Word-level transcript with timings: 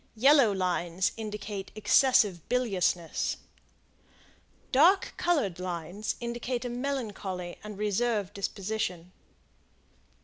Yellow 0.15 0.51
lines 0.51 1.11
indicate 1.15 1.69
excessive 1.75 2.49
biliousness. 2.49 3.37
Dark 4.71 5.13
colored 5.15 5.59
lines 5.59 6.15
indicate 6.19 6.65
a 6.65 6.69
melancholy 6.69 7.59
and 7.63 7.77
reserved 7.77 8.33
disposition. 8.33 9.11